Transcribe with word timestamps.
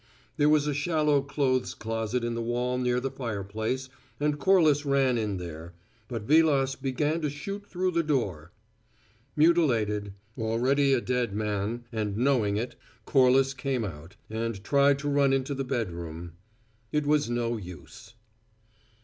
There 0.37 0.49
was 0.49 0.65
a 0.65 0.73
shallow 0.73 1.21
clothes 1.21 1.75
closet 1.75 2.23
in 2.23 2.33
the 2.33 2.41
wall 2.41 2.79
near 2.79 2.99
the 2.99 3.11
fireplace, 3.11 3.87
and 4.19 4.39
Corliss 4.39 4.83
ran 4.83 5.15
in 5.15 5.37
there; 5.37 5.73
but 6.07 6.23
Vilas 6.23 6.75
began 6.75 7.21
to 7.21 7.29
shoot 7.29 7.67
through 7.67 7.91
the 7.91 8.01
door. 8.01 8.51
Mutilated, 9.35 10.13
already 10.39 10.91
a 10.93 11.01
dead 11.01 11.35
man, 11.35 11.83
and 11.91 12.17
knowing 12.17 12.57
it, 12.57 12.75
Corliss 13.05 13.53
came 13.53 13.85
out, 13.85 14.15
and 14.27 14.63
tried 14.63 14.97
to 14.97 15.07
run 15.07 15.33
into 15.33 15.53
the 15.53 15.63
bedroom. 15.63 16.31
It 16.91 17.05
was 17.05 17.29
no 17.29 17.57
use. 17.57 18.15